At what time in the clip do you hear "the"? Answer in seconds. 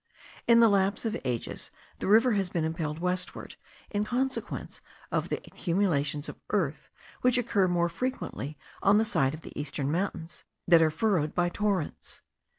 0.61-0.67, 1.99-2.07, 5.29-5.37, 8.97-9.05, 9.41-9.53